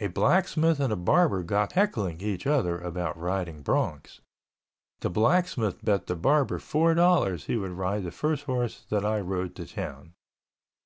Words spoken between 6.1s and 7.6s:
barber four dollars he